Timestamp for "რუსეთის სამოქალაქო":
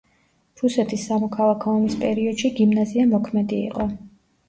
0.61-1.71